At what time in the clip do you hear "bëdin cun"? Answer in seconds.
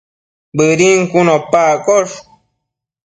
0.55-1.27